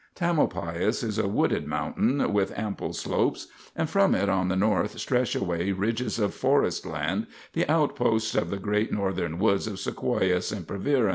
[0.15, 5.35] Tamalpais is a wooded mountain, with ample slopes, and from it on the north stretch
[5.35, 11.09] away ridges of forest land, the outposts of the great Northern woods of Sequoia sempervirens.